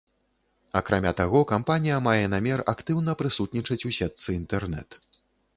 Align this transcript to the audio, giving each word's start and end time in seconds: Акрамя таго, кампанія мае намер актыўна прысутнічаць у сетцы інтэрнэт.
Акрамя 0.79 1.11
таго, 1.19 1.41
кампанія 1.51 1.99
мае 2.07 2.23
намер 2.35 2.63
актыўна 2.73 3.15
прысутнічаць 3.23 3.81
у 3.91 3.95
сетцы 3.99 4.29
інтэрнэт. 4.41 5.01